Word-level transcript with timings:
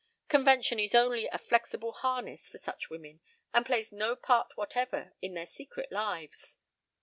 Convention 0.29 0.79
is 0.79 0.95
only 0.95 1.27
a 1.27 1.37
flexible 1.37 1.91
harness 1.91 2.49
for 2.49 2.57
such 2.57 2.89
women 2.89 3.19
and 3.53 3.63
plays 3.63 3.91
no 3.91 4.15
part 4.15 4.57
whatever 4.57 5.13
in 5.21 5.35
their 5.35 5.45
secret 5.45 5.91
lives." 5.91 6.57